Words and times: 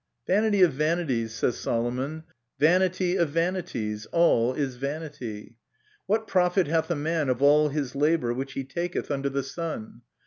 "Vanity 0.25 0.63
of 0.63 0.73
vanities," 0.73 1.31
says 1.31 1.59
Solomon, 1.59 2.23
"vanity 2.57 3.17
of 3.17 3.29
vanities, 3.29 4.07
all 4.07 4.51
is 4.55 4.75
vanity. 4.77 5.57
What 6.07 6.27
profit 6.27 6.65
hath 6.65 6.89
a 6.89 6.95
man 6.95 7.29
of 7.29 7.39
all 7.43 7.69
his 7.69 7.93
labour 7.93 8.33
which 8.33 8.53
he 8.53 8.63
taketh 8.63 9.11
under 9.11 9.29
the 9.29 9.43
sun 9.43 10.01